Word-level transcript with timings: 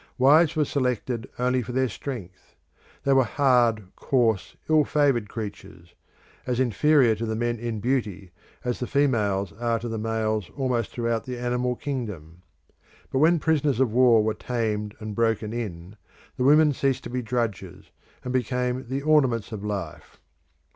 Wives 0.17 0.55
were 0.55 0.65
selected 0.65 1.29
only 1.37 1.61
for 1.61 1.73
their 1.73 1.87
strength. 1.87 2.55
They 3.03 3.13
were 3.13 3.23
hard, 3.23 3.83
coarse, 3.95 4.57
ill 4.67 4.83
favoured 4.83 5.29
creatures, 5.29 5.93
as 6.47 6.59
inferior 6.59 7.13
to 7.13 7.25
the 7.27 7.35
men 7.35 7.59
in 7.59 7.79
beauty 7.79 8.31
as 8.63 8.79
the 8.79 8.87
females 8.87 9.53
are 9.53 9.77
to 9.77 9.87
the 9.87 9.99
males 9.99 10.49
almost 10.57 10.89
throughout 10.89 11.25
the 11.25 11.37
animal 11.37 11.75
kingdom. 11.75 12.41
But 13.11 13.19
when 13.19 13.37
prisoners 13.37 13.79
of 13.79 13.91
war 13.91 14.23
were 14.23 14.33
tamed 14.33 14.95
and 14.99 15.13
broken 15.13 15.53
in, 15.53 15.97
the 16.35 16.45
women 16.45 16.73
ceased 16.73 17.03
to 17.03 17.11
be 17.11 17.21
drudges, 17.21 17.91
and 18.23 18.33
became 18.33 18.87
the 18.87 19.03
ornaments 19.03 19.51
of 19.51 19.63
life. 19.63 20.19